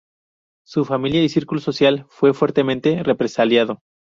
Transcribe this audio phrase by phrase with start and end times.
[0.65, 3.81] Su familia y círculo social fue fuertemente represaliado.